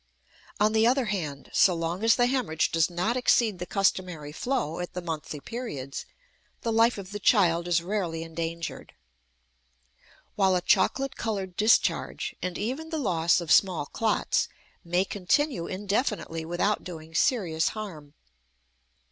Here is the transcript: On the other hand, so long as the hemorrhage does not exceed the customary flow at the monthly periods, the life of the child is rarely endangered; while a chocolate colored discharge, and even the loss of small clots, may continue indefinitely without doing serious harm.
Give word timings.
On 0.59 0.73
the 0.73 0.87
other 0.87 1.05
hand, 1.05 1.51
so 1.53 1.75
long 1.75 2.03
as 2.03 2.15
the 2.15 2.25
hemorrhage 2.25 2.71
does 2.71 2.89
not 2.89 3.15
exceed 3.15 3.59
the 3.59 3.67
customary 3.67 4.31
flow 4.31 4.79
at 4.79 4.93
the 4.93 4.99
monthly 5.01 5.39
periods, 5.39 6.07
the 6.63 6.71
life 6.71 6.97
of 6.97 7.11
the 7.11 7.19
child 7.19 7.67
is 7.67 7.83
rarely 7.83 8.23
endangered; 8.23 8.95
while 10.35 10.55
a 10.55 10.61
chocolate 10.61 11.15
colored 11.17 11.55
discharge, 11.55 12.35
and 12.41 12.57
even 12.57 12.89
the 12.89 12.97
loss 12.97 13.39
of 13.39 13.51
small 13.51 13.85
clots, 13.85 14.49
may 14.83 15.05
continue 15.05 15.67
indefinitely 15.67 16.45
without 16.45 16.83
doing 16.83 17.13
serious 17.13 17.67
harm. 17.77 18.15